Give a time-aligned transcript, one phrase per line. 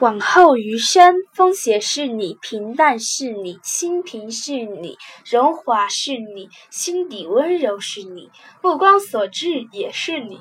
[0.00, 4.96] 往后余生风雪是你平淡是你清贫是你
[5.30, 8.30] 荣华是你心底温柔是你
[8.62, 10.40] 目光所至也是你。